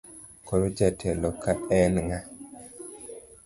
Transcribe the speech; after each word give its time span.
Koro 0.47 0.67
jatelo 0.77 1.29
ka 1.41 1.51
en 1.79 1.93
ng'a? 2.05 2.19